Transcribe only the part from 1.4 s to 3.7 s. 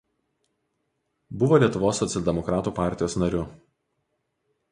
Buvo Lietuvos socialdemokratų partijos nariu.